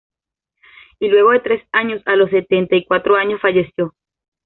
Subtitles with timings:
[0.99, 3.93] Y luego de tres años, a los setenta y cuatro años, falleció.